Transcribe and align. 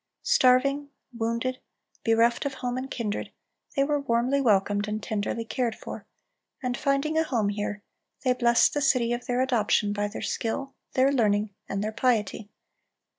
Starving, 0.23 0.89
wounded, 1.15 1.59
bereft 2.03 2.43
of 2.47 2.55
home 2.55 2.75
and 2.75 2.89
kindred, 2.89 3.31
they 3.75 3.83
were 3.83 3.99
warmly 3.99 4.41
welcomed 4.41 4.87
and 4.87 5.03
tenderly 5.03 5.45
cared 5.45 5.75
for; 5.75 6.07
and 6.63 6.75
finding 6.75 7.19
a 7.19 7.23
home 7.23 7.49
here, 7.49 7.83
they 8.23 8.33
blessed 8.33 8.73
the 8.73 8.81
city 8.81 9.13
of 9.13 9.27
their 9.27 9.41
adoption 9.41 9.93
by 9.93 10.07
their 10.07 10.23
skill, 10.23 10.73
their 10.93 11.11
learning, 11.11 11.51
and 11.69 11.83
their 11.83 11.91
piety. 11.91 12.49